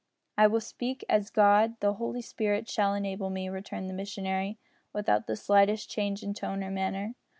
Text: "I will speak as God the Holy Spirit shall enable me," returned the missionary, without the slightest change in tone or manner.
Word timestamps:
"I 0.35 0.47
will 0.47 0.61
speak 0.61 1.05
as 1.07 1.29
God 1.29 1.75
the 1.79 1.93
Holy 1.93 2.23
Spirit 2.23 2.67
shall 2.67 2.95
enable 2.95 3.29
me," 3.29 3.49
returned 3.49 3.87
the 3.87 3.93
missionary, 3.93 4.57
without 4.93 5.27
the 5.27 5.35
slightest 5.35 5.91
change 5.91 6.23
in 6.23 6.33
tone 6.33 6.63
or 6.63 6.71
manner. 6.71 7.13